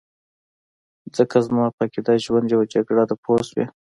ځکه 1.15 1.37
زما 1.47 1.65
په 1.75 1.81
عقیده 1.85 2.13
ژوند 2.25 2.47
یو 2.53 2.61
جګړه 2.73 3.03
ده 3.09 3.15
پوه 3.23 3.41
شوې!. 3.47 3.65